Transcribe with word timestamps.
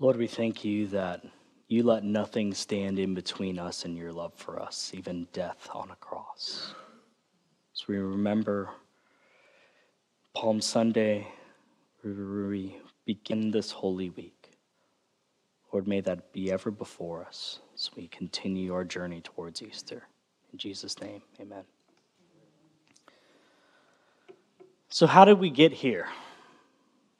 Lord, 0.00 0.16
we 0.16 0.26
thank 0.26 0.64
you 0.64 0.86
that 0.88 1.22
you 1.68 1.82
let 1.82 2.04
nothing 2.04 2.54
stand 2.54 2.98
in 2.98 3.12
between 3.12 3.58
us 3.58 3.84
and 3.84 3.98
your 3.98 4.12
love 4.12 4.32
for 4.34 4.58
us, 4.58 4.92
even 4.94 5.28
death 5.34 5.68
on 5.74 5.90
a 5.90 5.96
cross. 5.96 6.72
So 7.74 7.84
we 7.86 7.98
remember 7.98 8.70
Palm 10.34 10.62
Sunday, 10.62 11.28
we 12.02 12.78
begin 13.04 13.50
this 13.50 13.70
holy 13.70 14.08
week. 14.08 14.56
Lord, 15.70 15.86
may 15.86 16.00
that 16.00 16.32
be 16.32 16.50
ever 16.50 16.70
before 16.70 17.22
us 17.22 17.60
as 17.74 17.90
we 17.94 18.08
continue 18.08 18.72
our 18.72 18.84
journey 18.84 19.20
towards 19.20 19.62
Easter. 19.62 20.04
In 20.50 20.58
Jesus' 20.58 20.98
name, 20.98 21.20
amen. 21.38 21.64
So, 24.88 25.06
how 25.06 25.26
did 25.26 25.38
we 25.38 25.50
get 25.50 25.72
here? 25.72 26.08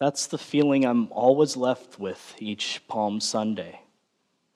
That's 0.00 0.28
the 0.28 0.38
feeling 0.38 0.86
I'm 0.86 1.12
always 1.12 1.58
left 1.58 1.98
with 1.98 2.34
each 2.38 2.80
Palm 2.88 3.20
Sunday, 3.20 3.82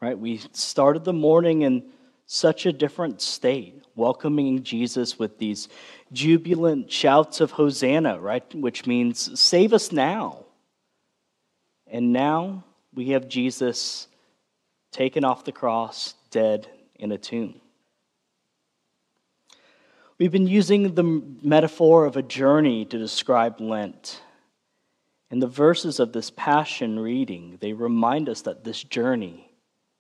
right? 0.01 0.19
We 0.19 0.41
started 0.53 1.05
the 1.05 1.13
morning 1.13 1.63
in 1.63 1.85
such 2.25 2.65
a 2.65 2.73
different 2.73 3.21
state, 3.21 3.85
welcoming 3.95 4.63
Jesus 4.63 5.19
with 5.19 5.37
these 5.37 5.69
jubilant 6.13 6.91
shouts 6.91 7.43
of 7.43 7.51
Hosanna, 7.51 8.19
right? 8.19 8.43
Which 8.55 8.87
means, 8.87 9.39
save 9.39 9.75
us 9.75 9.93
now. 9.93 10.47
And 11.87 12.15
now 12.15 12.65
we 12.95 13.11
have 13.11 13.29
Jesus 13.29 14.09
taken 14.93 15.25
off 15.25 15.45
the 15.45 15.53
cross, 15.53 16.15
dead 16.31 16.67
in 16.95 17.13
a 17.13 17.19
tomb. 17.19 17.61
We've 20.17 20.33
been 20.33 20.47
using 20.47 20.95
the 20.95 21.23
metaphor 21.43 22.07
of 22.07 22.17
a 22.17 22.23
journey 22.23 22.87
to 22.87 22.97
describe 22.97 23.61
Lent. 23.61 24.23
And 25.35 25.43
the 25.43 25.49
verses 25.49 25.99
of 25.99 26.13
this 26.13 26.31
passion 26.31 26.97
reading, 26.97 27.59
they 27.61 27.73
remind 27.73 28.29
us 28.29 28.43
that 28.43 28.63
this 28.63 28.85
journey 28.85 29.51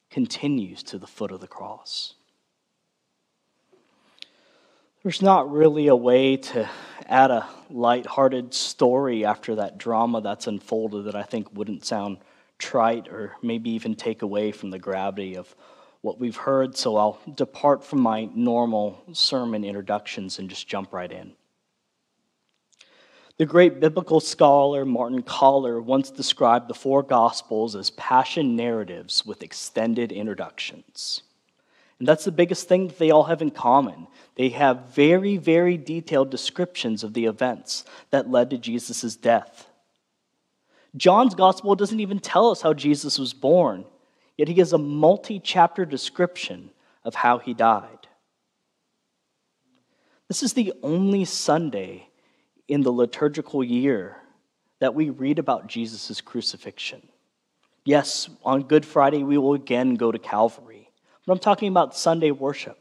continues 0.09 0.84
to 0.84 0.97
the 0.97 1.08
foot 1.08 1.33
of 1.33 1.41
the 1.41 1.48
cross. 1.48 2.14
There's 5.03 5.20
not 5.20 5.50
really 5.50 5.89
a 5.89 5.97
way 5.97 6.36
to 6.36 6.70
add 7.08 7.33
a 7.33 7.48
light-hearted 7.69 8.55
story 8.55 9.25
after 9.25 9.56
that 9.56 9.77
drama 9.77 10.20
that's 10.20 10.47
unfolded 10.47 11.06
that 11.06 11.17
I 11.17 11.25
think 11.25 11.53
wouldn't 11.53 11.84
sound 11.84 12.19
trite 12.61 13.08
or 13.08 13.34
maybe 13.42 13.70
even 13.70 13.97
take 13.97 14.23
away 14.23 14.53
from 14.53 14.70
the 14.70 14.78
gravity 14.78 15.36
of 15.36 15.53
what 16.01 16.20
we've 16.20 16.36
heard, 16.36 16.77
so 16.77 16.97
I'll 16.97 17.19
depart 17.34 17.83
from 17.83 17.98
my 17.98 18.27
normal 18.36 19.03
sermon 19.14 19.64
introductions 19.64 20.39
and 20.39 20.48
just 20.48 20.69
jump 20.69 20.92
right 20.92 21.11
in. 21.11 21.33
The 23.36 23.46
great 23.46 23.80
biblical 23.80 24.20
scholar 24.20 24.84
Martin 24.84 25.22
Kähler 25.22 25.82
once 25.82 26.10
described 26.10 26.68
the 26.68 26.74
four 26.74 27.02
Gospels 27.02 27.74
as 27.74 27.90
passion 27.90 28.54
narratives 28.54 29.27
with 29.27 29.42
extended 29.42 30.12
introductions. 30.12 31.22
And 31.98 32.06
that's 32.06 32.24
the 32.24 32.32
biggest 32.32 32.68
thing 32.68 32.88
that 32.88 32.98
they 32.98 33.10
all 33.10 33.24
have 33.24 33.42
in 33.42 33.50
common. 33.50 34.06
They 34.36 34.50
have 34.50 34.90
very, 34.94 35.36
very 35.36 35.77
detailed 35.77 36.30
descriptions 36.30 37.02
of 37.02 37.14
the 37.14 37.24
events 37.24 37.84
that 38.10 38.30
led 38.30 38.50
to 38.50 38.58
Jesus' 38.58 39.16
death. 39.16 39.68
John's 40.96 41.34
Gospel 41.34 41.74
doesn't 41.74 42.00
even 42.00 42.20
tell 42.20 42.52
us 42.52 42.62
how 42.62 42.72
Jesus 42.72 43.18
was 43.18 43.32
born, 43.32 43.84
yet 44.36 44.46
he 44.46 44.55
gives 44.55 44.72
a 44.72 44.78
multi 44.78 45.40
chapter 45.40 45.84
description 45.84 46.70
of 47.02 47.16
how 47.16 47.38
he 47.38 47.52
died. 47.52 48.06
This 50.28 50.44
is 50.44 50.52
the 50.52 50.72
only 50.84 51.24
Sunday 51.24 52.08
in 52.69 52.83
the 52.83 52.93
liturgical 52.93 53.62
year 53.62 54.17
that 54.81 54.95
we 54.95 55.11
read 55.11 55.39
about 55.39 55.67
Jesus' 55.67 56.20
crucifixion. 56.20 57.07
Yes, 57.84 58.29
on 58.45 58.62
Good 58.62 58.87
Friday, 58.87 59.23
we 59.23 59.39
will 59.39 59.55
again 59.55 59.95
go 59.95 60.11
to 60.11 60.19
Calvary, 60.19 60.91
but 61.27 61.33
I'm 61.33 61.39
talking 61.39 61.69
about 61.69 61.97
Sunday 61.97 62.31
worship. 62.31 62.79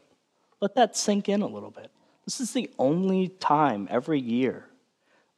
Let 0.60 0.74
that 0.76 0.96
sink 0.96 1.28
in 1.28 1.42
a 1.42 1.46
little 1.46 1.70
bit. 1.70 1.90
This 2.24 2.40
is 2.40 2.52
the 2.52 2.70
only 2.78 3.28
time 3.28 3.86
every 3.90 4.20
year 4.20 4.66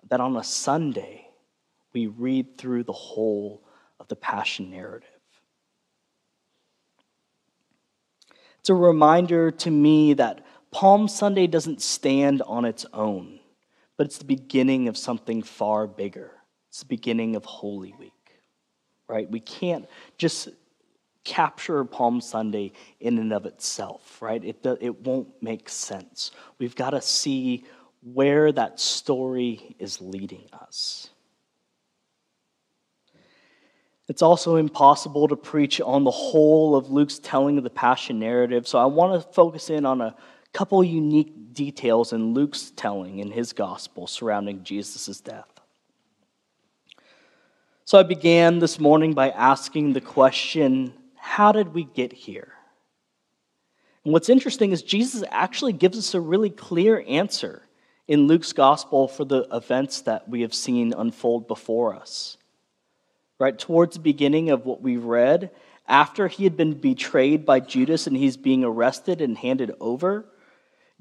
that 0.09 0.21
on 0.21 0.37
a 0.37 0.45
Sunday 0.45 1.27
we 1.93 2.07
read 2.07 2.57
through 2.57 2.85
the 2.85 2.93
whole 2.93 3.65
of 3.99 4.07
the 4.07 4.17
Passion 4.17 4.71
narrative. 4.71 5.09
It's 8.61 8.71
a 8.71 8.75
reminder 8.75 9.51
to 9.51 9.71
me 9.71 10.15
that 10.15 10.45
Palm 10.71 11.09
Sunday 11.09 11.47
doesn't 11.47 11.81
stand 11.81 12.43
on 12.43 12.65
its 12.65 12.87
own 12.93 13.41
but 13.97 14.07
it's 14.07 14.19
the 14.19 14.25
beginning 14.25 14.89
of 14.89 14.97
something 14.97 15.43
far 15.43 15.87
bigger. 15.87 16.33
It's 16.69 16.81
the 16.81 16.87
beginning 16.87 17.37
of 17.37 17.45
Holy 17.45 17.95
Week, 17.99 18.13
right? 19.09 19.31
We 19.31 19.41
can't 19.41 19.87
just 20.19 20.49
capture 21.25 21.85
Palm 21.85 22.21
Sunday 22.21 22.73
in 23.01 23.19
and 23.19 23.33
of 23.33 23.47
itself, 23.47 24.23
right? 24.23 24.43
It, 24.45 24.65
it 24.81 25.01
won't 25.05 25.29
make 25.43 25.69
sense. 25.69 26.31
We've 26.59 26.77
got 26.77 26.91
to 26.91 27.01
see 27.01 27.65
where 28.03 28.53
that 28.53 28.79
story 28.79 29.75
is 29.79 30.01
leading 30.01 30.45
us. 30.53 31.11
It's 34.09 34.23
also 34.23 34.55
impossible 34.55 35.27
to 35.29 35.37
preach 35.37 35.81
on 35.81 36.05
the 36.05 36.13
whole 36.13 36.77
of 36.77 36.91
Luke's 36.91 37.19
telling 37.19 37.59
of 37.59 37.65
the 37.65 37.71
Passion 37.71 38.21
narrative, 38.21 38.69
so 38.69 38.79
I 38.79 38.85
want 38.85 39.21
to 39.21 39.33
focus 39.33 39.69
in 39.69 39.85
on 39.85 40.01
a 40.01 40.15
couple 40.57 40.83
unique 40.83 41.53
details 41.53 42.15
in 42.15 42.33
Luke's 42.33 42.73
telling 42.77 43.19
in 43.19 43.31
his 43.31 43.53
gospel 43.53 44.07
surrounding 44.07 44.65
Jesus' 44.65 45.21
death. 45.21 45.61
So 47.85 47.99
I 47.99 48.03
began 48.05 48.59
this 48.59 48.81
morning 48.81 49.13
by 49.13 49.29
asking 49.29 49.93
the 49.93 50.01
question 50.01 50.95
how 51.15 51.53
did 51.53 51.75
we 51.75 51.85
get 51.85 52.11
here? 52.11 52.55
And 54.03 54.15
what's 54.15 54.31
interesting 54.31 54.73
is 54.73 54.81
Jesus 54.81 55.23
actually 55.31 55.75
gives 55.75 55.99
us 55.99 56.15
a 56.15 56.21
really 56.21 56.49
clear 56.49 57.05
answer 57.07 57.61
in 58.09 58.27
Luke's 58.27 58.55
gospel 58.55 59.09
for 59.09 59.27
the 59.27 59.47
events 59.53 60.01
that 60.03 60.27
we 60.27 60.41
have 60.41 60.55
seen 60.55 60.95
unfold 60.97 61.49
before 61.49 61.95
us. 61.95 62.39
Right 63.39 63.59
towards 63.59 63.97
the 63.97 64.03
beginning 64.03 64.49
of 64.49 64.65
what 64.65 64.81
we 64.81 64.97
read, 64.97 65.51
after 65.87 66.29
he 66.29 66.45
had 66.45 66.57
been 66.57 66.73
betrayed 66.73 67.45
by 67.45 67.61
Judas 67.61 68.07
and 68.07 68.17
he's 68.17 68.39
being 68.39 68.65
arrested 68.65 69.21
and 69.21 69.37
handed 69.37 69.75
over, 69.81 70.25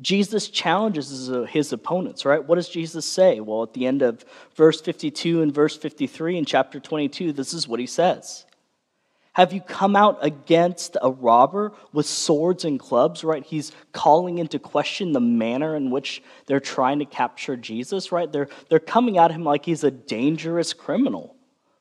Jesus 0.02 0.50
challenges 0.50 1.30
uh, 1.32 1.44
his 1.44 1.72
opponents, 1.72 2.26
right? 2.26 2.44
What 2.44 2.56
does 2.56 2.68
Jesus 2.68 3.06
say? 3.06 3.40
Well, 3.40 3.64
at 3.64 3.74
the 3.74 3.86
end 3.86 4.02
of 4.02 4.26
verse 4.56 4.82
52 4.82 5.42
and 5.42 5.54
verse 5.54 5.78
53 5.78 6.38
in 6.38 6.46
chapter 6.46 6.80
22, 6.80 7.32
this 7.32 7.54
is 7.54 7.68
what 7.68 7.80
he 7.80 7.88
says 7.88 8.46
Have 9.34 9.54
you 9.54 9.62
come 9.62 9.96
out 9.96 10.18
against 10.22 10.98
a 11.02 11.10
robber 11.10 11.72
with 11.94 12.06
swords 12.06 12.66
and 12.66 12.78
clubs, 12.78 13.24
right? 13.24 13.44
He's 13.46 13.72
calling 13.94 14.38
into 14.38 14.60
question 14.60 15.14
the 15.14 15.22
manner 15.22 15.78
in 15.78 15.92
which 15.92 16.22
they're 16.46 16.60
trying 16.60 17.00
to 17.00 17.06
capture 17.06 17.56
Jesus, 17.56 18.12
right? 18.12 18.30
They're, 18.30 18.50
they're 18.70 18.80
coming 18.80 19.18
at 19.18 19.32
him 19.32 19.46
like 19.46 19.64
he's 19.64 19.86
a 19.86 19.92
dangerous 19.92 20.74
criminal, 20.74 21.38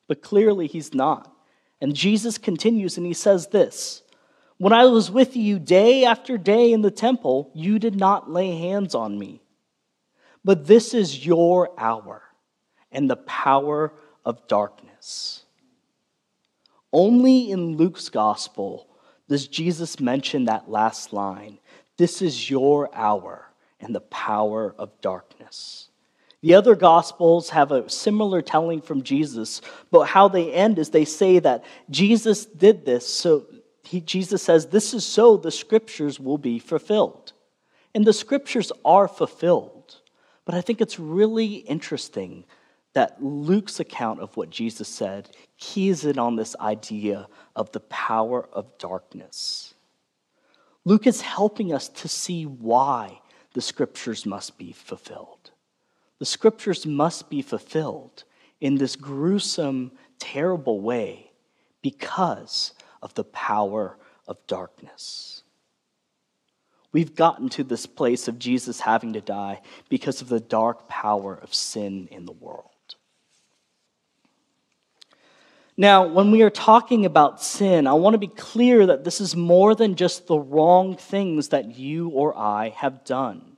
but 0.07 0.23
clearly 0.23 0.69
he's 0.69 0.95
not. 0.95 1.35
And 1.81 1.97
Jesus 1.97 2.39
continues 2.39 2.97
and 2.97 3.05
he 3.05 3.13
says 3.13 3.49
this 3.49 4.04
when 4.59 4.73
I 4.73 4.85
was 4.87 5.11
with 5.11 5.37
you 5.37 5.59
day 5.59 6.05
after 6.05 6.39
day 6.39 6.73
in 6.73 6.83
the 6.83 6.91
temple, 6.91 7.51
you 7.55 7.79
did 7.79 7.97
not 7.97 8.31
lay 8.31 8.57
hands 8.57 8.95
on 8.95 9.19
me. 9.19 9.41
But 10.45 10.67
this 10.67 10.95
is 10.95 11.27
your 11.27 11.71
hour 11.79 12.23
and 12.93 13.11
the 13.11 13.17
power 13.17 13.93
of 14.25 14.47
darkness. 14.47 15.45
Only 16.93 17.51
in 17.51 17.77
Luke's 17.77 18.09
gospel 18.09 18.89
does 19.29 19.49
Jesus 19.49 19.99
mention 19.99 20.45
that 20.45 20.71
last 20.71 21.13
line 21.13 21.59
This 21.97 22.23
is 22.23 22.51
your 22.51 22.95
hour 22.95 23.49
and 23.81 23.95
the 23.95 24.01
power 24.01 24.75
of 24.79 25.01
darkness. 25.01 25.89
The 26.41 26.55
other 26.55 26.75
gospels 26.75 27.51
have 27.51 27.73
a 27.73 27.89
similar 27.89 28.43
telling 28.43 28.83
from 28.83 29.03
Jesus, 29.03 29.63
but 29.91 30.05
how 30.05 30.29
they 30.29 30.53
end 30.53 30.79
is 30.79 30.91
they 30.91 31.07
say 31.07 31.39
that 31.39 31.65
Jesus 31.89 32.45
did 32.45 32.85
this 32.85 33.09
so 33.09 33.47
he, 33.87 34.01
Jesus 34.01 34.43
says, 34.43 34.67
This 34.67 34.95
is 34.95 35.05
so 35.05 35.37
the 35.37 35.51
scriptures 35.51 36.19
will 36.19 36.39
be 36.39 36.59
fulfilled. 36.59 37.33
And 37.95 38.05
the 38.05 38.13
scriptures 38.13 38.73
are 38.85 39.09
fulfilled. 39.09 40.01
But 40.45 40.55
I 40.55 40.61
think 40.61 40.81
it's 40.81 40.99
really 40.99 41.57
interesting 41.57 42.45
that 42.95 43.23
Luke's 43.23 43.81
account 43.81 44.21
of 44.21 44.37
what 44.37 44.51
Jesus 44.51 44.89
said 44.89 45.31
keys 45.59 46.05
in 46.05 46.19
on 46.19 46.37
this 46.37 46.55
idea 46.61 47.29
of 47.57 47.73
the 47.73 47.81
power 47.81 48.49
of 48.53 48.79
darkness. 48.79 49.75
Luke 50.85 51.07
is 51.07 51.21
helping 51.21 51.73
us 51.73 51.89
to 51.89 52.09
see 52.09 52.45
why 52.45 53.21
the 53.55 53.63
scriptures 53.63 54.27
must 54.27 54.59
be 54.59 54.73
fulfilled. 54.73 55.51
The 56.19 56.27
scriptures 56.27 56.87
must 56.87 57.31
be 57.31 57.43
fulfilled 57.43 58.25
in 58.61 58.77
this 58.77 58.97
gruesome, 58.97 59.93
terrible 60.19 60.81
way 60.81 61.31
because 61.83 62.73
of 63.05 63.15
the 63.15 63.23
power 63.25 63.97
of 64.27 64.45
darkness. 64.49 65.43
We've 66.91 67.15
gotten 67.15 67.49
to 67.51 67.62
this 67.65 67.87
place 67.87 68.27
of 68.29 68.39
Jesus 68.39 68.81
having 68.81 69.12
to 69.12 69.21
die 69.21 69.61
because 69.89 70.23
of 70.23 70.29
the 70.29 70.41
dark 70.41 70.89
power 70.89 71.39
of 71.41 71.53
sin 71.53 72.09
in 72.11 72.25
the 72.25 72.33
world. 72.33 72.71
Now, 75.77 76.06
when 76.06 76.31
we 76.31 76.43
are 76.43 76.51
talking 76.51 77.05
about 77.05 77.43
sin, 77.43 77.89
I 77.89 77.95
want 77.95 78.15
to 78.15 78.19
be 78.19 78.29
clear 78.29 78.87
that 78.87 79.03
this 79.03 79.21
is 79.21 79.35
more 79.35 79.75
than 79.75 79.97
just 79.97 80.29
the 80.29 80.39
wrong 80.39 80.97
things 80.97 81.49
that 81.49 81.77
you 81.77 82.09
or 82.11 82.37
I 82.39 82.69
have 82.77 83.05
done. 83.05 83.57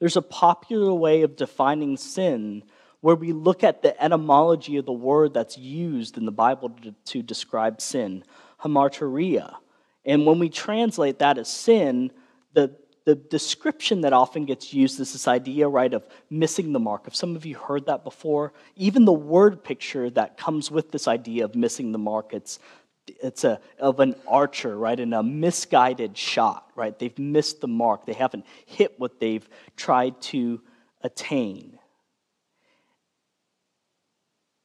There's 0.00 0.16
a 0.16 0.22
popular 0.22 0.92
way 0.92 1.22
of 1.22 1.36
defining 1.36 1.96
sin 1.96 2.64
where 3.00 3.14
we 3.14 3.32
look 3.32 3.62
at 3.62 3.82
the 3.82 4.02
etymology 4.02 4.78
of 4.78 4.86
the 4.86 4.92
word 4.92 5.32
that's 5.32 5.56
used 5.56 6.16
in 6.16 6.24
the 6.24 6.32
Bible 6.32 6.74
to, 7.04 7.22
describe 7.22 7.80
sin, 7.80 8.24
hamartia. 8.64 9.56
And 10.04 10.26
when 10.26 10.38
we 10.38 10.48
translate 10.48 11.18
that 11.20 11.38
as 11.38 11.48
sin, 11.48 12.10
the, 12.52 12.74
the 13.04 13.14
description 13.14 14.02
that 14.02 14.12
often 14.12 14.44
gets 14.44 14.72
used 14.72 15.00
is 15.00 15.12
this 15.12 15.28
idea, 15.28 15.68
right, 15.68 15.92
of 15.92 16.06
missing 16.30 16.72
the 16.72 16.80
mark. 16.80 17.04
Have 17.04 17.14
some 17.14 17.36
of 17.36 17.46
you 17.46 17.56
heard 17.56 17.86
that 17.86 18.04
before? 18.04 18.52
Even 18.76 19.04
the 19.04 19.12
word 19.12 19.62
picture 19.62 20.10
that 20.10 20.36
comes 20.36 20.70
with 20.70 20.90
this 20.90 21.06
idea 21.06 21.44
of 21.44 21.54
missing 21.54 21.92
the 21.92 21.98
mark, 21.98 22.32
it's, 22.32 22.58
it's 23.06 23.44
a, 23.44 23.60
of 23.78 24.00
an 24.00 24.14
archer, 24.26 24.76
right, 24.76 24.98
in 24.98 25.12
a 25.12 25.22
misguided 25.22 26.16
shot, 26.16 26.70
right? 26.74 26.98
They've 26.98 27.18
missed 27.18 27.60
the 27.60 27.68
mark. 27.68 28.06
They 28.06 28.14
haven't 28.14 28.46
hit 28.66 28.98
what 28.98 29.20
they've 29.20 29.46
tried 29.76 30.20
to 30.22 30.60
attain. 31.02 31.78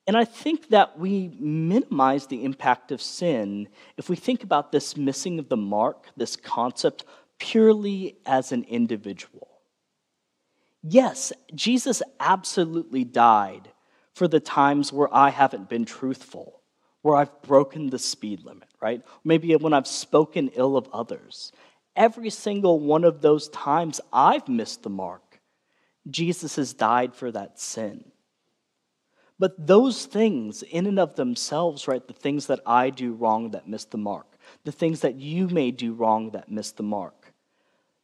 And 0.09 0.17
I 0.17 0.25
think 0.25 0.69
that 0.69 0.97
we 0.97 1.29
minimize 1.39 2.25
the 2.25 2.43
impact 2.43 2.91
of 2.91 2.99
sin 2.99 3.67
if 3.95 4.09
we 4.09 4.15
think 4.15 4.41
about 4.41 4.71
this 4.71 4.97
missing 4.97 5.37
of 5.37 5.49
the 5.49 5.55
mark, 5.55 6.07
this 6.17 6.35
concept 6.35 7.05
purely 7.37 8.17
as 8.25 8.51
an 8.51 8.63
individual. 8.63 9.47
Yes, 10.81 11.31
Jesus 11.53 12.01
absolutely 12.19 13.03
died 13.03 13.69
for 14.15 14.27
the 14.27 14.39
times 14.39 14.91
where 14.91 15.13
I 15.13 15.29
haven't 15.29 15.69
been 15.69 15.85
truthful, 15.85 16.59
where 17.03 17.15
I've 17.15 17.43
broken 17.43 17.91
the 17.91 17.99
speed 17.99 18.43
limit, 18.43 18.69
right? 18.81 19.03
Maybe 19.23 19.55
when 19.57 19.73
I've 19.73 19.85
spoken 19.85 20.49
ill 20.55 20.75
of 20.75 20.89
others. 20.91 21.51
Every 21.95 22.31
single 22.31 22.79
one 22.79 23.03
of 23.03 23.21
those 23.21 23.47
times 23.49 24.01
I've 24.11 24.47
missed 24.47 24.81
the 24.81 24.89
mark, 24.89 25.39
Jesus 26.09 26.55
has 26.55 26.73
died 26.73 27.13
for 27.13 27.31
that 27.31 27.59
sin. 27.59 28.05
But 29.39 29.67
those 29.67 30.05
things, 30.05 30.63
in 30.63 30.85
and 30.85 30.99
of 30.99 31.15
themselves, 31.15 31.87
right, 31.87 32.05
the 32.05 32.13
things 32.13 32.47
that 32.47 32.59
I 32.65 32.89
do 32.89 33.13
wrong 33.13 33.51
that 33.51 33.69
miss 33.69 33.85
the 33.85 33.97
mark, 33.97 34.37
the 34.65 34.71
things 34.71 34.99
that 34.99 35.15
you 35.15 35.47
may 35.47 35.71
do 35.71 35.93
wrong 35.93 36.31
that 36.31 36.51
miss 36.51 36.71
the 36.71 36.83
mark, 36.83 37.33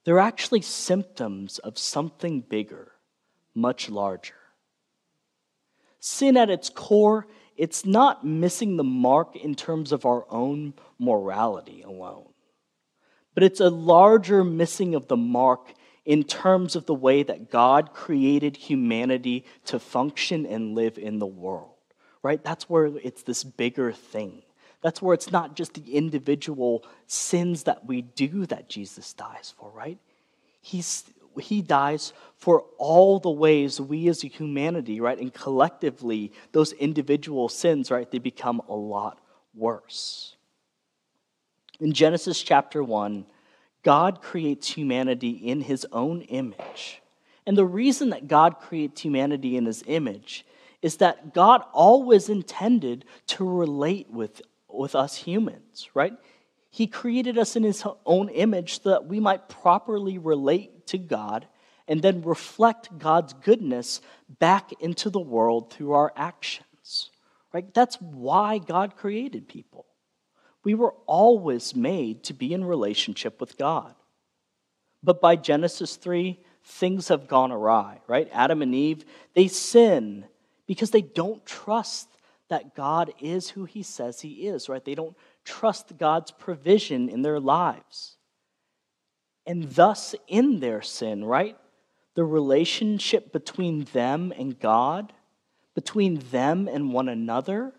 they're 0.05 0.19
actually 0.19 0.61
symptoms 0.61 1.57
of 1.59 1.77
something 1.77 2.39
bigger, 2.39 2.93
much 3.53 3.89
larger. 3.89 4.35
Sin 5.99 6.37
at 6.37 6.49
its 6.49 6.69
core, 6.69 7.27
it's 7.57 7.85
not 7.85 8.25
missing 8.25 8.77
the 8.77 8.83
mark 8.83 9.35
in 9.35 9.55
terms 9.55 9.91
of 9.91 10.05
our 10.05 10.25
own 10.29 10.73
morality 10.99 11.81
alone, 11.81 12.29
but 13.33 13.43
it's 13.43 13.59
a 13.59 13.69
larger 13.69 14.43
missing 14.43 14.95
of 14.95 15.07
the 15.07 15.17
mark 15.17 15.73
in 16.05 16.23
terms 16.23 16.75
of 16.75 16.85
the 16.85 16.93
way 16.93 17.23
that 17.23 17.49
God 17.49 17.93
created 17.93 18.55
humanity 18.55 19.45
to 19.65 19.79
function 19.79 20.45
and 20.45 20.75
live 20.75 20.97
in 20.97 21.19
the 21.19 21.25
world, 21.25 21.71
right? 22.21 22.43
That's 22.43 22.69
where 22.69 22.85
it's 22.85 23.23
this 23.23 23.43
bigger 23.43 23.91
thing. 23.91 24.43
That's 24.81 25.01
where 25.01 25.15
it's 25.15 25.31
not 25.31 25.55
just 25.55 25.73
the 25.73 25.95
individual 25.95 26.85
sins 27.07 27.63
that 27.63 27.85
we 27.85 28.03
do 28.03 28.45
that 28.45 28.69
Jesus 28.69 29.13
dies 29.13 29.53
for, 29.57 29.71
right? 29.71 29.97
He's, 30.61 31.05
he 31.41 31.63
dies 31.63 32.13
for 32.37 32.65
all 32.77 33.19
the 33.19 33.31
ways 33.31 33.81
we 33.81 34.07
as 34.07 34.23
a 34.23 34.27
humanity, 34.27 35.01
right, 35.01 35.17
and 35.17 35.33
collectively, 35.33 36.31
those 36.51 36.71
individual 36.73 37.49
sins, 37.49 37.89
right, 37.89 38.09
they 38.11 38.19
become 38.19 38.61
a 38.69 38.75
lot 38.75 39.19
worse. 39.55 40.35
In 41.79 41.91
Genesis 41.91 42.41
chapter 42.41 42.83
1, 42.83 43.25
God 43.85 44.21
creates 44.21 44.71
humanity 44.71 45.29
in 45.29 45.61
his 45.61 45.85
own 45.91 46.21
image. 46.23 47.01
And 47.45 47.55
the 47.55 47.65
reason 47.65 48.09
that 48.09 48.27
God 48.27 48.59
creates 48.59 49.01
humanity 49.01 49.55
in 49.55 49.65
his 49.65 49.83
image 49.85 50.43
is 50.81 50.97
that 50.97 51.33
God 51.33 51.63
always 51.71 52.27
intended 52.27 53.05
to 53.27 53.47
relate 53.47 54.09
with 54.09 54.41
with 54.67 54.95
us 54.95 55.15
humans, 55.15 55.89
right? 55.93 56.13
He 56.69 56.87
created 56.87 57.37
us 57.37 57.55
in 57.55 57.63
his 57.63 57.83
own 58.05 58.29
image 58.29 58.81
so 58.81 58.89
that 58.89 59.05
we 59.05 59.19
might 59.19 59.47
properly 59.47 60.17
relate 60.17 60.87
to 60.87 60.97
God 60.97 61.47
and 61.87 62.01
then 62.01 62.21
reflect 62.23 62.97
God's 62.97 63.33
goodness 63.33 64.01
back 64.39 64.71
into 64.81 65.09
the 65.09 65.19
world 65.19 65.71
through 65.71 65.93
our 65.93 66.11
actions. 66.15 67.11
Right? 67.53 67.73
That's 67.73 67.95
why 68.01 68.57
God 68.57 68.97
created 68.97 69.47
people. 69.47 69.85
We 70.65 70.73
were 70.73 70.95
always 71.05 71.75
made 71.75 72.23
to 72.25 72.33
be 72.33 72.53
in 72.53 72.65
relationship 72.65 73.39
with 73.39 73.57
God. 73.57 73.93
But 75.01 75.21
by 75.21 75.37
Genesis 75.37 75.95
3, 75.95 76.39
things 76.63 77.07
have 77.09 77.27
gone 77.27 77.51
awry, 77.51 78.01
right? 78.07 78.27
Adam 78.33 78.63
and 78.63 78.73
Eve, 78.73 79.05
they 79.35 79.47
sin 79.47 80.25
because 80.65 80.89
they 80.89 81.03
don't 81.03 81.45
trust 81.45 82.09
that 82.49 82.75
God 82.75 83.13
is 83.21 83.51
who 83.51 83.65
he 83.65 83.83
says 83.83 84.21
he 84.21 84.47
is, 84.47 84.67
right? 84.67 84.83
They 84.83 84.95
don't 84.95 85.15
trust 85.43 85.97
God's 85.97 86.31
provision 86.31 87.09
in 87.09 87.21
their 87.21 87.39
lives. 87.39 88.17
And 89.45 89.69
thus, 89.69 90.15
in 90.27 90.59
their 90.59 90.81
sin, 90.81 91.23
right? 91.23 91.57
The 92.15 92.23
relationship 92.23 93.31
between 93.31 93.83
them 93.93 94.33
and 94.35 94.59
God, 94.59 95.13
between 95.75 96.19
them 96.31 96.67
and 96.67 96.91
one 96.91 97.09
another, 97.09 97.73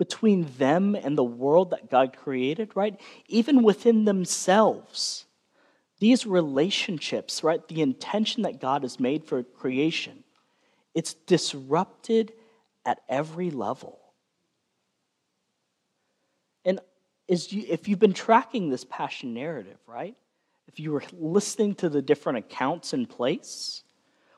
between 0.00 0.46
them 0.56 0.94
and 0.94 1.18
the 1.18 1.22
world 1.22 1.72
that 1.72 1.90
God 1.90 2.16
created, 2.16 2.70
right? 2.74 2.98
Even 3.28 3.62
within 3.62 4.06
themselves. 4.06 5.26
These 5.98 6.26
relationships, 6.26 7.44
right? 7.44 7.60
The 7.68 7.82
intention 7.82 8.44
that 8.44 8.62
God 8.62 8.80
has 8.80 8.98
made 8.98 9.26
for 9.26 9.42
creation, 9.42 10.24
it's 10.94 11.12
disrupted 11.12 12.32
at 12.86 13.02
every 13.10 13.50
level. 13.50 13.98
And 16.64 16.80
is 17.28 17.52
you, 17.52 17.66
if 17.68 17.86
you've 17.86 17.98
been 17.98 18.14
tracking 18.14 18.70
this 18.70 18.86
passion 18.86 19.34
narrative, 19.34 19.76
right? 19.86 20.16
If 20.66 20.80
you 20.80 20.92
were 20.92 21.04
listening 21.12 21.74
to 21.74 21.90
the 21.90 22.00
different 22.00 22.38
accounts 22.38 22.94
in 22.94 23.04
place, 23.04 23.82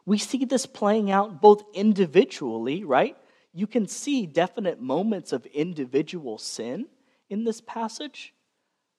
we 0.06 0.18
see 0.18 0.44
this 0.44 0.66
playing 0.66 1.12
out 1.12 1.40
both 1.40 1.62
individually, 1.72 2.82
right? 2.82 3.16
You 3.52 3.66
can 3.66 3.86
see 3.86 4.26
definite 4.26 4.80
moments 4.80 5.32
of 5.32 5.44
individual 5.46 6.38
sin 6.38 6.86
in 7.28 7.44
this 7.44 7.60
passage, 7.60 8.34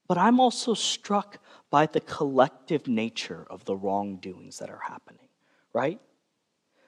but 0.07 0.17
I'm 0.17 0.39
also 0.39 0.73
struck 0.73 1.39
by 1.69 1.85
the 1.85 2.01
collective 2.01 2.87
nature 2.87 3.45
of 3.49 3.65
the 3.65 3.75
wrongdoings 3.75 4.59
that 4.59 4.69
are 4.69 4.81
happening, 4.87 5.27
right? 5.73 5.99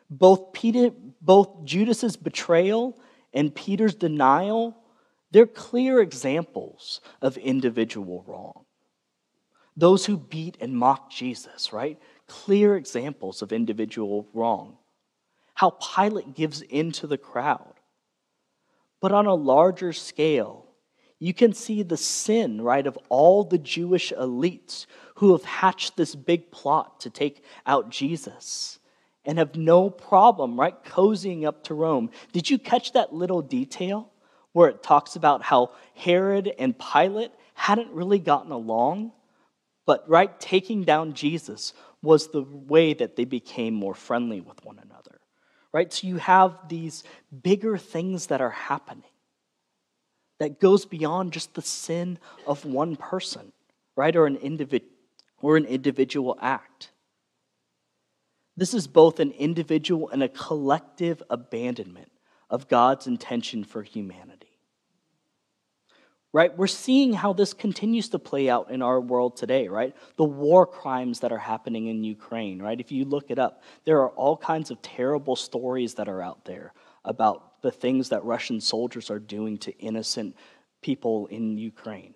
Both 0.10 0.54
Peter, 0.54 0.92
both 1.22 1.66
Judas's 1.66 2.18
betrayal 2.18 3.00
and 3.34 3.54
Peter's 3.54 3.96
denial 3.96 4.78
they're 5.36 5.46
clear 5.46 6.00
examples 6.00 7.02
of 7.22 7.36
individual 7.36 8.24
wrong. 8.26 8.64
Those 9.76 10.06
who 10.06 10.16
beat 10.16 10.58
and 10.62 10.78
mock 10.78 11.12
Jesus, 11.12 11.74
right? 11.74 12.00
Clear 12.26 12.78
examples 12.78 13.42
of 13.42 13.52
individual 13.52 14.30
wrong. 14.34 14.78
How 15.56 15.72
Pilate 15.72 16.36
gives 16.36 16.62
in 16.62 16.92
to 16.94 17.08
the 17.08 17.18
crowd. 17.18 17.74
But 19.02 19.12
on 19.12 19.26
a 19.26 19.36
larger 19.36 19.92
scale, 19.94 20.66
you 21.20 21.34
can 21.34 21.54
see 21.54 21.84
the 21.84 21.98
sin, 21.98 22.62
right, 22.62 22.86
of 22.86 22.98
all 23.10 23.44
the 23.44 23.58
Jewish 23.58 24.14
elites 24.14 24.86
who 25.16 25.32
have 25.32 25.44
hatched 25.44 25.98
this 25.98 26.16
big 26.16 26.52
plot 26.52 27.00
to 27.02 27.10
take 27.10 27.44
out 27.66 27.90
Jesus 27.90 28.80
and 29.26 29.38
have 29.38 29.56
no 29.56 29.90
problem, 29.90 30.60
right, 30.60 30.76
cozying 30.84 31.46
up 31.46 31.64
to 31.64 31.74
Rome. 31.74 32.12
Did 32.32 32.50
you 32.50 32.60
catch 32.60 32.94
that 32.94 33.14
little 33.14 33.42
detail? 33.42 34.12
where 34.56 34.70
it 34.70 34.82
talks 34.82 35.18
about 35.18 35.44
how 35.44 35.72
Herod 35.96 36.50
and 36.58 36.80
Pilate 36.80 37.32
hadn't 37.56 37.92
really 37.92 38.20
gotten 38.20 38.54
along, 38.54 39.12
but 39.86 40.10
right, 40.10 40.40
taking 40.40 40.86
down 40.86 41.12
Jesus 41.14 41.74
was 42.02 42.30
the 42.30 42.44
way 42.44 42.94
that 42.94 43.18
they 43.18 43.26
became 43.26 43.74
more 43.74 43.94
friendly 43.94 44.40
with. 44.40 44.65
Right? 45.76 45.92
So 45.92 46.08
you 46.08 46.16
have 46.20 46.70
these 46.70 47.04
bigger 47.44 47.78
things 47.78 48.28
that 48.28 48.40
are 48.40 48.50
happening 48.50 49.04
that 50.40 50.62
goes 50.62 50.86
beyond 50.86 51.34
just 51.34 51.54
the 51.54 51.62
sin 51.62 52.18
of 52.48 52.64
one 52.64 52.96
person, 52.96 53.52
right? 53.98 54.16
Or 54.16 54.26
an 54.26 54.38
individual 54.38 54.90
or 55.42 55.58
an 55.58 55.66
individual 55.66 56.38
act. 56.42 56.92
This 58.56 58.74
is 58.74 58.88
both 58.88 59.20
an 59.20 59.32
individual 59.32 60.10
and 60.12 60.24
a 60.24 60.30
collective 60.30 61.22
abandonment 61.30 62.14
of 62.50 62.70
God's 62.70 63.06
intention 63.06 63.66
for 63.66 63.84
humanity 63.84 64.45
right? 66.36 66.58
We're 66.58 66.68
seeing 66.68 67.14
how 67.14 67.32
this 67.32 67.54
continues 67.54 68.10
to 68.10 68.20
play 68.20 68.50
out 68.50 68.70
in 68.70 68.82
our 68.82 69.00
world 69.00 69.38
today, 69.38 69.70
right? 69.70 69.96
The 70.18 70.26
war 70.26 70.66
crimes 70.68 71.22
that 71.22 71.32
are 71.32 71.38
happening 71.38 71.88
in 71.88 72.04
Ukraine, 72.04 72.62
right? 72.62 72.78
If 72.78 72.92
you 72.92 73.06
look 73.06 73.32
it 73.32 73.40
up, 73.40 73.64
there 73.86 74.02
are 74.02 74.10
all 74.10 74.36
kinds 74.36 74.70
of 74.70 74.82
terrible 74.82 75.38
stories 75.38 75.94
that 75.94 76.10
are 76.10 76.22
out 76.22 76.44
there 76.44 76.74
about 77.06 77.62
the 77.62 77.72
things 77.72 78.10
that 78.10 78.26
Russian 78.26 78.60
soldiers 78.60 79.10
are 79.10 79.18
doing 79.18 79.58
to 79.60 79.78
innocent 79.78 80.36
people 80.82 81.28
in 81.28 81.58
Ukraine. 81.58 82.16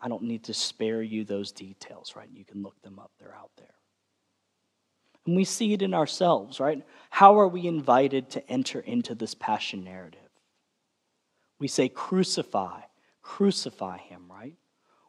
I 0.00 0.08
don't 0.08 0.22
need 0.22 0.44
to 0.44 0.54
spare 0.54 1.02
you 1.02 1.26
those 1.26 1.52
details, 1.52 2.14
right? 2.16 2.30
You 2.32 2.46
can 2.46 2.62
look 2.62 2.80
them 2.80 2.98
up, 2.98 3.10
they're 3.20 3.36
out 3.36 3.50
there. 3.58 3.74
And 5.26 5.36
we 5.36 5.44
see 5.44 5.74
it 5.74 5.82
in 5.82 5.92
ourselves, 5.92 6.58
right? 6.58 6.82
How 7.10 7.38
are 7.38 7.48
we 7.48 7.66
invited 7.66 8.30
to 8.30 8.50
enter 8.50 8.80
into 8.80 9.14
this 9.14 9.34
passion 9.34 9.84
narrative? 9.84 10.20
We 11.58 11.68
say, 11.68 11.90
crucify, 11.90 12.80
crucify 13.22 13.98
him, 13.98 14.30
right? 14.30 14.54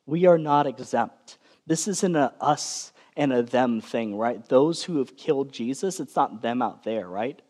We 0.05 0.25
are 0.25 0.37
not 0.37 0.67
exempt. 0.67 1.37
This 1.65 1.87
isn't 1.87 2.15
a 2.15 2.33
us 2.39 2.91
and 3.15 3.31
a 3.31 3.43
them 3.43 3.81
thing, 3.81 4.15
right? 4.17 4.47
Those 4.47 4.83
who 4.83 4.97
have 4.97 5.15
killed 5.15 5.51
Jesus, 5.51 5.99
it's 5.99 6.15
not 6.15 6.41
them 6.41 6.61
out 6.61 6.83
there, 6.83 7.07
right? 7.07 7.41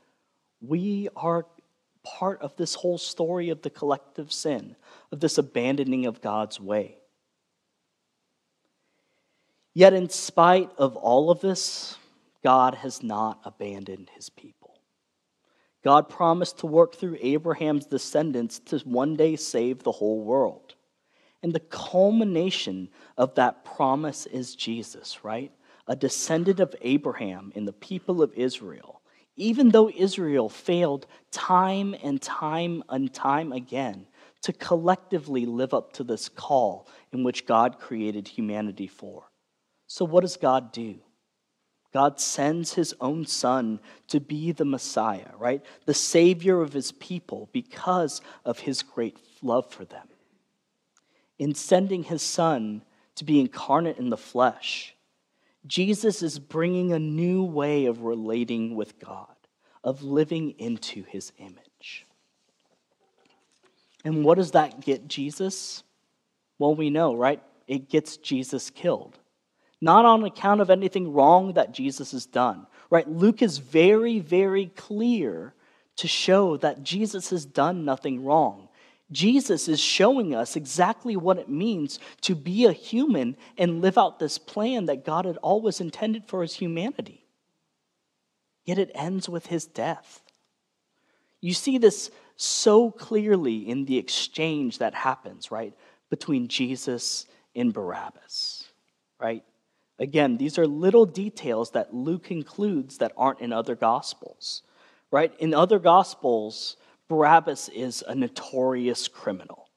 We 0.61 1.09
are 1.15 1.45
part 2.03 2.41
of 2.41 2.55
this 2.57 2.75
whole 2.75 2.97
story 2.97 3.49
of 3.49 3.61
the 3.61 3.69
collective 3.69 4.31
sin, 4.31 4.75
of 5.11 5.19
this 5.19 5.37
abandoning 5.37 6.05
of 6.05 6.21
God's 6.21 6.59
way. 6.59 6.97
Yet, 9.73 9.93
in 9.93 10.09
spite 10.09 10.69
of 10.77 10.95
all 10.95 11.31
of 11.31 11.39
this, 11.39 11.97
God 12.43 12.75
has 12.75 13.01
not 13.01 13.39
abandoned 13.43 14.11
his 14.15 14.29
people. 14.29 14.62
God 15.83 16.07
promised 16.09 16.59
to 16.59 16.67
work 16.67 16.95
through 16.95 17.17
Abraham's 17.21 17.85
descendants 17.85 18.59
to 18.59 18.79
one 18.79 19.15
day 19.15 19.35
save 19.35 19.83
the 19.83 19.91
whole 19.91 20.21
world. 20.21 20.75
And 21.41 21.53
the 21.53 21.59
culmination 21.59 22.89
of 23.17 23.35
that 23.35 23.65
promise 23.65 24.25
is 24.25 24.55
Jesus, 24.55 25.23
right? 25.23 25.51
A 25.87 25.95
descendant 25.95 26.61
of 26.61 26.73
Abraham 26.81 27.51
in 27.53 27.65
the 27.65 27.73
people 27.73 28.21
of 28.21 28.33
Israel. 28.33 29.01
Even 29.35 29.69
though 29.69 29.89
Israel 29.89 30.47
failed 30.47 31.05
time 31.31 31.95
and 32.01 32.21
time 32.21 32.83
and 32.87 33.13
time 33.13 33.51
again 33.51 34.07
to 34.43 34.53
collectively 34.53 35.45
live 35.45 35.73
up 35.73 35.91
to 35.93 36.03
this 36.03 36.29
call 36.29 36.87
in 37.11 37.23
which 37.23 37.45
God 37.45 37.79
created 37.79 38.27
humanity 38.27 38.87
for. 38.87 39.23
So, 39.87 40.05
what 40.05 40.21
does 40.21 40.37
God 40.37 40.71
do? 40.71 40.99
God 41.93 42.19
sends 42.19 42.73
his 42.73 42.95
own 42.99 43.27
son 43.27 43.79
to 44.07 44.19
be 44.19 44.51
the 44.51 44.65
Messiah, 44.65 45.29
right? 45.37 45.63
The 45.85 45.93
savior 45.93 46.59
of 46.59 46.73
his 46.73 46.91
people 46.91 47.49
because 47.53 48.19
of 48.43 48.59
his 48.59 48.81
great 48.81 49.17
love 49.43 49.71
for 49.71 49.85
them. 49.85 50.07
In 51.37 51.53
sending 51.53 52.03
his 52.03 52.23
son 52.23 52.81
to 53.15 53.23
be 53.23 53.39
incarnate 53.39 53.99
in 53.99 54.09
the 54.09 54.17
flesh, 54.17 54.95
Jesus 55.67 56.23
is 56.23 56.39
bringing 56.39 56.91
a 56.91 56.99
new 56.99 57.43
way 57.43 57.85
of 57.85 58.01
relating 58.01 58.75
with 58.75 58.99
God, 58.99 59.27
of 59.83 60.01
living 60.01 60.55
into 60.57 61.03
his 61.03 61.31
image. 61.37 62.07
And 64.03 64.25
what 64.25 64.37
does 64.37 64.51
that 64.51 64.81
get 64.81 65.07
Jesus? 65.07 65.83
Well, 66.57 66.73
we 66.73 66.89
know, 66.89 67.15
right? 67.15 67.41
It 67.67 67.87
gets 67.87 68.17
Jesus 68.17 68.71
killed 68.71 69.19
not 69.83 70.05
on 70.05 70.23
account 70.23 70.61
of 70.61 70.69
anything 70.69 71.11
wrong 71.11 71.53
that 71.53 71.73
Jesus 71.73 72.13
has 72.13 72.25
done. 72.25 72.65
Right? 72.89 73.07
Luke 73.07 73.41
is 73.41 73.57
very, 73.57 74.19
very 74.19 74.67
clear 74.67 75.53
to 75.97 76.07
show 76.07 76.55
that 76.57 76.83
Jesus 76.83 77.31
has 77.31 77.45
done 77.45 77.83
nothing 77.83 78.23
wrong. 78.23 78.69
Jesus 79.11 79.67
is 79.67 79.81
showing 79.81 80.33
us 80.33 80.55
exactly 80.55 81.17
what 81.17 81.37
it 81.37 81.49
means 81.49 81.99
to 82.21 82.33
be 82.33 82.65
a 82.65 82.71
human 82.71 83.35
and 83.57 83.81
live 83.81 83.97
out 83.97 84.19
this 84.19 84.37
plan 84.37 84.85
that 84.85 85.03
God 85.03 85.25
had 85.25 85.35
always 85.37 85.81
intended 85.81 86.23
for 86.27 86.41
his 86.41 86.55
humanity. 86.55 87.25
Yet 88.63 88.79
it 88.79 88.91
ends 88.95 89.27
with 89.27 89.47
his 89.47 89.65
death. 89.65 90.21
You 91.41 91.53
see 91.53 91.77
this 91.77 92.09
so 92.37 92.89
clearly 92.89 93.69
in 93.69 93.83
the 93.83 93.97
exchange 93.97 94.77
that 94.77 94.95
happens, 94.95 95.51
right, 95.51 95.73
between 96.09 96.47
Jesus 96.47 97.25
and 97.53 97.73
Barabbas, 97.73 98.63
right? 99.19 99.43
Again, 100.03 100.35
these 100.35 100.57
are 100.57 100.67
little 100.67 101.05
details 101.05 101.71
that 101.71 101.93
Luke 101.93 102.29
includes 102.29 102.97
that 102.97 103.13
aren't 103.15 103.39
in 103.39 103.53
other 103.53 103.73
gospels, 103.73 104.61
right? 105.11 105.31
In 105.39 105.53
other 105.53 105.79
gospels, 105.79 106.75
Barabbas 107.07 107.69
is 107.69 108.03
a 108.05 108.13
notorious 108.13 109.07
criminal. 109.07 109.69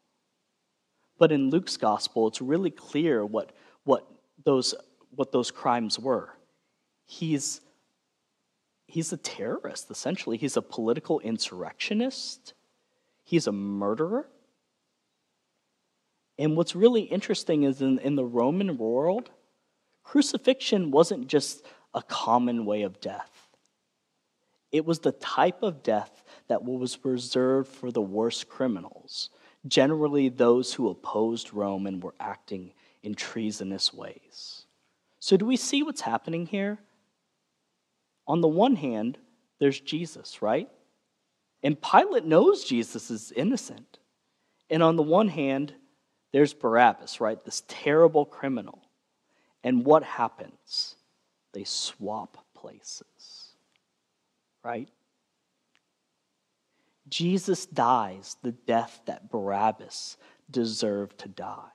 But 1.17 1.31
in 1.31 1.51
Luke's 1.51 1.77
gospel, 1.77 2.27
it's 2.27 2.43
really 2.43 2.73
clear 2.73 3.25
what, 3.25 3.53
what, 3.85 4.05
those, 4.45 4.75
what 5.15 5.31
those 5.31 5.53
crimes 5.53 5.97
were. 5.97 6.31
He's, 7.07 7.61
he's 8.89 9.13
a 9.13 9.17
terrorist, 9.17 9.93
essentially. 9.93 10.39
He's 10.39 10.57
a 10.57 10.63
political 10.63 11.21
insurrectionist, 11.21 12.53
he's 13.23 13.47
a 13.47 13.53
murderer. 13.53 14.29
And 16.37 16.57
what's 16.57 16.75
really 16.75 17.03
interesting 17.03 17.63
is 17.63 17.81
in, 17.81 18.01
in 18.01 18.17
the 18.17 18.25
Roman 18.25 18.77
world, 18.77 19.31
Crucifixion 20.07 20.93
wasn't 20.93 21.27
just 21.27 21.67
a 21.93 22.01
common 22.01 22.65
way 22.65 22.83
of 22.83 23.01
death, 23.01 23.49
it 24.71 24.85
was 24.85 25.01
the 25.01 25.13
type 25.13 25.63
of 25.63 25.83
death 25.83 26.23
that 26.49 26.63
was 26.63 26.99
reserved 27.05 27.69
for 27.69 27.91
the 27.91 28.01
worst 28.01 28.49
criminals, 28.49 29.31
generally 29.67 30.29
those 30.29 30.73
who 30.75 30.89
opposed 30.89 31.53
Rome 31.53 31.87
and 31.87 32.03
were 32.03 32.15
acting 32.21 32.73
in 33.03 33.15
treasonous 33.15 33.93
ways. 33.93 34.67
So, 35.19 35.37
do 35.37 35.45
we 35.45 35.57
see 35.57 35.83
what's 35.83 36.03
happening 36.03 36.47
here? 36.47 36.79
On 38.29 38.41
the 38.41 38.49
one 38.49 38.77
hand, 38.77 39.19
there's 39.59 39.81
Jesus, 39.81 40.41
right? 40.41 40.69
And 41.65 41.81
Pilate 41.81 42.25
knows 42.25 42.65
Jesus 42.65 43.11
is 43.11 43.33
innocent. 43.33 43.99
And 44.71 44.83
on 44.83 44.95
the 44.95 45.03
one 45.03 45.29
hand, 45.29 45.73
there's 46.33 46.55
Barabbas, 46.55 47.21
right? 47.21 47.43
This 47.45 47.63
terrible 47.67 48.25
criminal. 48.25 48.86
And 49.65 49.85
what 49.85 50.03
happens? 50.03 50.97
They 51.53 51.65
swap 51.65 52.39
places, 52.55 53.55
right? 54.63 54.89
Jesus 57.09 57.67
dies 57.67 58.37
the 58.43 58.53
death 58.53 59.01
that 59.07 59.31
Barabbas 59.31 60.17
deserved 60.51 61.19
to 61.19 61.29
die. 61.29 61.71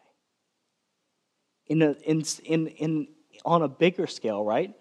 In 1.68 1.82
a, 1.82 1.92
in, 2.06 2.24
in, 2.44 2.68
in, 2.68 3.08
on 3.46 3.62
a 3.62 3.68
bigger 3.68 4.08
scale, 4.08 4.44
right? 4.44 4.74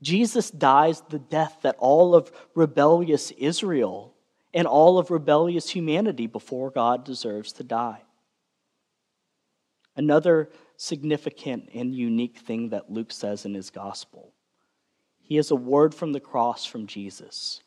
Jesus 0.00 0.50
dies 0.50 1.02
the 1.08 1.18
death 1.18 1.58
that 1.62 1.76
all 1.78 2.14
of 2.14 2.32
rebellious 2.54 3.30
Israel 3.32 4.14
and 4.54 4.66
all 4.66 4.98
of 4.98 5.10
rebellious 5.10 5.68
humanity 5.68 6.26
before 6.26 6.70
God 6.70 7.04
deserves 7.04 7.52
to 7.54 7.64
die. 7.64 8.02
Another 9.96 10.48
significant 10.78 11.68
and 11.74 11.94
unique 11.94 12.38
thing 12.38 12.70
that 12.70 12.90
Luke 12.90 13.12
says 13.12 13.44
in 13.44 13.52
his 13.52 13.68
gospel. 13.68 14.32
He 15.20 15.36
has 15.36 15.50
a 15.50 15.56
word 15.56 15.94
from 15.94 16.12
the 16.12 16.20
cross 16.20 16.64
from 16.64 16.86
Jesus 16.86 17.60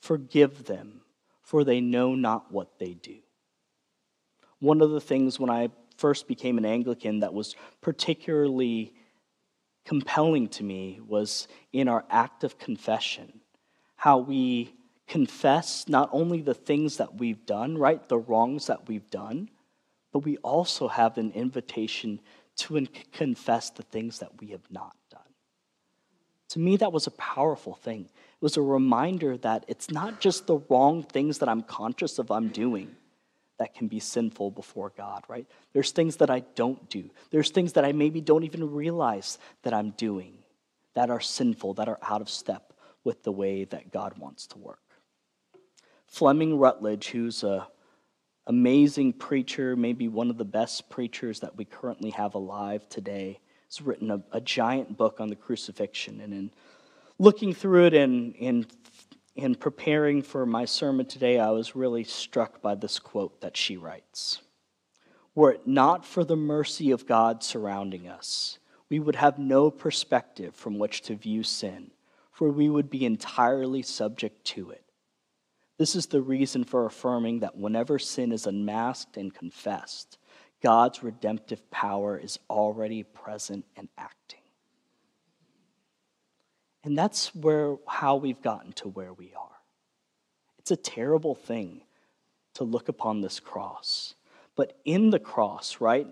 Forgive 0.00 0.64
them, 0.64 1.02
for 1.42 1.62
they 1.62 1.80
know 1.80 2.16
not 2.16 2.50
what 2.50 2.80
they 2.80 2.94
do. 2.94 3.18
One 4.58 4.80
of 4.80 4.90
the 4.90 5.00
things 5.00 5.38
when 5.38 5.48
I 5.48 5.68
first 5.96 6.26
became 6.26 6.58
an 6.58 6.64
Anglican 6.64 7.20
that 7.20 7.32
was 7.32 7.54
particularly 7.80 8.94
compelling 9.84 10.48
to 10.48 10.64
me 10.64 10.98
was 11.06 11.46
in 11.72 11.86
our 11.86 12.04
act 12.10 12.42
of 12.42 12.58
confession, 12.58 13.40
how 13.94 14.18
we 14.18 14.74
confess 15.06 15.88
not 15.88 16.08
only 16.10 16.42
the 16.42 16.54
things 16.54 16.96
that 16.96 17.14
we've 17.14 17.46
done, 17.46 17.78
right, 17.78 18.08
the 18.08 18.18
wrongs 18.18 18.66
that 18.66 18.88
we've 18.88 19.08
done, 19.08 19.48
but 20.12 20.20
we 20.20 20.36
also 20.38 20.88
have 20.88 21.16
an 21.16 21.30
invitation 21.30 22.20
to 22.56 22.86
confess 23.12 23.70
the 23.70 23.82
things 23.82 24.18
that 24.18 24.40
we 24.40 24.48
have 24.48 24.70
not 24.70 24.96
done. 25.10 25.20
To 26.50 26.58
me, 26.58 26.76
that 26.76 26.92
was 26.92 27.06
a 27.06 27.12
powerful 27.12 27.74
thing. 27.74 28.02
It 28.04 28.42
was 28.42 28.56
a 28.56 28.62
reminder 28.62 29.36
that 29.38 29.64
it's 29.68 29.90
not 29.90 30.20
just 30.20 30.46
the 30.46 30.58
wrong 30.68 31.02
things 31.02 31.38
that 31.38 31.48
I'm 31.48 31.62
conscious 31.62 32.18
of 32.18 32.30
I'm 32.30 32.48
doing 32.48 32.94
that 33.58 33.74
can 33.74 33.88
be 33.88 34.00
sinful 34.00 34.50
before 34.50 34.92
God, 34.96 35.24
right? 35.28 35.46
There's 35.72 35.92
things 35.92 36.16
that 36.16 36.30
I 36.30 36.40
don't 36.40 36.90
do. 36.90 37.10
There's 37.30 37.50
things 37.50 37.74
that 37.74 37.84
I 37.84 37.92
maybe 37.92 38.20
don't 38.20 38.44
even 38.44 38.72
realize 38.72 39.38
that 39.62 39.72
I'm 39.72 39.90
doing 39.90 40.34
that 40.94 41.10
are 41.10 41.20
sinful, 41.20 41.74
that 41.74 41.88
are 41.88 41.98
out 42.02 42.20
of 42.20 42.28
step 42.28 42.72
with 43.04 43.22
the 43.22 43.32
way 43.32 43.64
that 43.64 43.92
God 43.92 44.18
wants 44.18 44.46
to 44.48 44.58
work. 44.58 44.82
Fleming 46.06 46.58
Rutledge, 46.58 47.08
who's 47.08 47.42
a 47.42 47.68
amazing 48.46 49.12
preacher, 49.12 49.76
maybe 49.76 50.08
one 50.08 50.30
of 50.30 50.38
the 50.38 50.44
best 50.44 50.90
preachers 50.90 51.40
that 51.40 51.56
we 51.56 51.64
currently 51.64 52.10
have 52.10 52.34
alive 52.34 52.88
today, 52.88 53.40
has 53.68 53.80
written 53.80 54.10
a, 54.10 54.22
a 54.32 54.40
giant 54.40 54.96
book 54.96 55.20
on 55.20 55.28
the 55.28 55.36
crucifixion. 55.36 56.20
And 56.20 56.32
in 56.32 56.50
looking 57.18 57.54
through 57.54 57.86
it 57.86 57.94
and 57.94 58.34
in, 58.34 58.66
in 59.36 59.54
preparing 59.54 60.22
for 60.22 60.44
my 60.44 60.64
sermon 60.64 61.06
today, 61.06 61.38
I 61.38 61.50
was 61.50 61.76
really 61.76 62.04
struck 62.04 62.60
by 62.60 62.74
this 62.74 62.98
quote 62.98 63.40
that 63.40 63.56
she 63.56 63.76
writes 63.76 64.42
Were 65.34 65.52
it 65.52 65.66
not 65.66 66.04
for 66.04 66.24
the 66.24 66.36
mercy 66.36 66.90
of 66.90 67.06
God 67.06 67.42
surrounding 67.42 68.08
us, 68.08 68.58
we 68.88 68.98
would 68.98 69.16
have 69.16 69.38
no 69.38 69.70
perspective 69.70 70.54
from 70.54 70.78
which 70.78 71.00
to 71.02 71.14
view 71.14 71.42
sin, 71.42 71.92
for 72.30 72.50
we 72.50 72.68
would 72.68 72.90
be 72.90 73.06
entirely 73.06 73.80
subject 73.80 74.44
to 74.44 74.70
it. 74.70 74.81
This 75.78 75.96
is 75.96 76.06
the 76.06 76.22
reason 76.22 76.64
for 76.64 76.86
affirming 76.86 77.40
that 77.40 77.56
whenever 77.56 77.98
sin 77.98 78.32
is 78.32 78.46
unmasked 78.46 79.16
and 79.16 79.34
confessed, 79.34 80.18
God's 80.62 81.02
redemptive 81.02 81.68
power 81.70 82.16
is 82.16 82.38
already 82.48 83.02
present 83.02 83.64
and 83.76 83.88
acting. 83.98 84.40
And 86.84 86.96
that's 86.96 87.34
where 87.34 87.76
how 87.86 88.16
we've 88.16 88.42
gotten 88.42 88.72
to 88.74 88.88
where 88.88 89.12
we 89.12 89.32
are. 89.34 89.48
It's 90.58 90.70
a 90.70 90.76
terrible 90.76 91.34
thing 91.34 91.82
to 92.54 92.64
look 92.64 92.88
upon 92.88 93.20
this 93.20 93.40
cross. 93.40 94.14
But 94.56 94.78
in 94.84 95.10
the 95.10 95.18
cross, 95.18 95.80
right? 95.80 96.06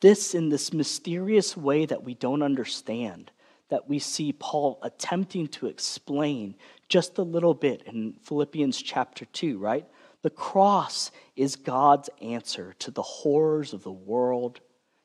This 0.00 0.34
in 0.34 0.48
this 0.48 0.72
mysterious 0.72 1.56
way 1.56 1.86
that 1.86 2.02
we 2.02 2.14
don't 2.14 2.42
understand, 2.42 3.30
that 3.68 3.88
we 3.88 3.98
see 3.98 4.32
Paul 4.32 4.78
attempting 4.82 5.48
to 5.48 5.66
explain 5.66 6.54
just 6.88 7.18
a 7.18 7.22
little 7.22 7.54
bit 7.54 7.82
in 7.86 8.14
Philippians 8.22 8.80
chapter 8.80 9.24
2, 9.24 9.58
right? 9.58 9.86
The 10.22 10.30
cross 10.30 11.10
is 11.36 11.56
God's 11.56 12.08
answer 12.22 12.74
to 12.78 12.90
the 12.90 13.02
horrors 13.02 13.72
of 13.72 13.82
the 13.82 13.92
world, 13.92 14.60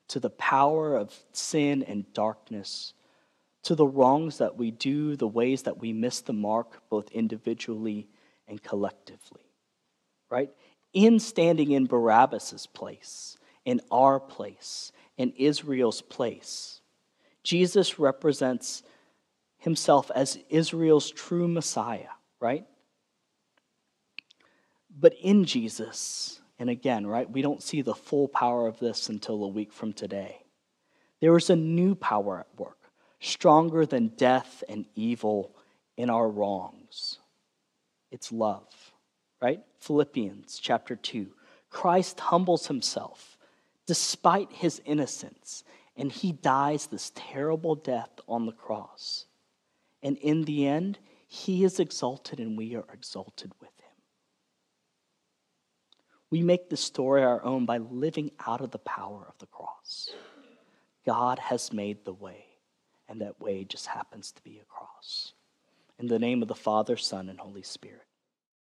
to 0.08 0.20
the 0.20 0.30
power 0.30 0.96
of 0.96 1.14
sin 1.32 1.82
and 1.82 2.10
darkness, 2.12 2.94
to 3.64 3.74
the 3.74 3.86
wrongs 3.86 4.38
that 4.38 4.56
we 4.56 4.70
do, 4.70 5.16
the 5.16 5.28
ways 5.28 5.62
that 5.62 5.78
we 5.78 5.92
miss 5.92 6.20
the 6.20 6.32
mark, 6.32 6.82
both 6.88 7.10
individually 7.10 8.08
and 8.48 8.62
collectively, 8.62 9.44
right? 10.30 10.50
In 10.92 11.20
standing 11.20 11.70
in 11.70 11.86
Barabbas's 11.86 12.66
place, 12.66 13.36
in 13.64 13.80
our 13.90 14.18
place, 14.18 14.90
in 15.16 15.32
Israel's 15.36 16.00
place, 16.00 16.80
Jesus 17.42 17.98
represents 17.98 18.82
himself 19.60 20.10
as 20.14 20.38
Israel's 20.48 21.10
true 21.10 21.46
Messiah, 21.46 22.08
right? 22.40 22.66
But 24.98 25.14
in 25.22 25.44
Jesus, 25.44 26.40
and 26.58 26.68
again, 26.68 27.06
right, 27.06 27.30
we 27.30 27.42
don't 27.42 27.62
see 27.62 27.80
the 27.80 27.94
full 27.94 28.28
power 28.28 28.66
of 28.66 28.78
this 28.80 29.08
until 29.08 29.44
a 29.44 29.48
week 29.48 29.72
from 29.72 29.92
today. 29.92 30.42
There 31.20 31.36
is 31.36 31.50
a 31.50 31.56
new 31.56 31.94
power 31.94 32.40
at 32.40 32.58
work, 32.58 32.78
stronger 33.20 33.86
than 33.86 34.08
death 34.08 34.64
and 34.68 34.86
evil 34.94 35.54
in 35.96 36.10
our 36.10 36.28
wrongs. 36.28 37.18
It's 38.10 38.32
love, 38.32 38.92
right? 39.40 39.60
Philippians 39.78 40.58
chapter 40.58 40.96
2. 40.96 41.28
Christ 41.68 42.18
humbles 42.18 42.66
himself 42.66 43.38
despite 43.86 44.52
his 44.52 44.80
innocence, 44.84 45.64
and 45.96 46.10
he 46.12 46.32
dies 46.32 46.86
this 46.86 47.12
terrible 47.14 47.74
death 47.74 48.10
on 48.28 48.46
the 48.46 48.52
cross. 48.52 49.26
And 50.02 50.16
in 50.18 50.44
the 50.44 50.66
end, 50.66 50.98
he 51.26 51.64
is 51.64 51.78
exalted 51.78 52.40
and 52.40 52.56
we 52.56 52.74
are 52.74 52.86
exalted 52.92 53.52
with 53.60 53.70
him. 53.78 53.90
We 56.30 56.42
make 56.42 56.70
the 56.70 56.76
story 56.76 57.22
our 57.22 57.44
own 57.44 57.66
by 57.66 57.78
living 57.78 58.30
out 58.46 58.60
of 58.60 58.70
the 58.70 58.78
power 58.78 59.26
of 59.28 59.38
the 59.38 59.46
cross. 59.46 60.10
God 61.04 61.38
has 61.38 61.72
made 61.72 62.04
the 62.04 62.12
way, 62.12 62.44
and 63.08 63.20
that 63.20 63.40
way 63.40 63.64
just 63.64 63.86
happens 63.86 64.30
to 64.32 64.42
be 64.42 64.58
a 64.58 64.64
cross. 64.64 65.32
In 65.98 66.06
the 66.06 66.18
name 66.18 66.40
of 66.42 66.48
the 66.48 66.54
Father, 66.54 66.96
Son, 66.96 67.28
and 67.28 67.40
Holy 67.40 67.62
Spirit. 67.62 68.06